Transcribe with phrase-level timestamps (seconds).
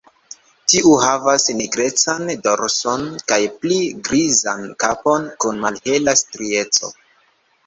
[0.71, 3.03] Tiu havas nigrecan dorson
[3.33, 3.77] kaj pli
[4.09, 6.91] grizan kapon kun malhela strieco.